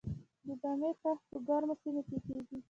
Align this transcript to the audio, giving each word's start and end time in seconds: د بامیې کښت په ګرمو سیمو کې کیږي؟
د 0.45 0.47
بامیې 0.61 0.91
کښت 1.01 1.23
په 1.31 1.37
ګرمو 1.47 1.73
سیمو 1.81 2.01
کې 2.07 2.17
کیږي؟ 2.25 2.57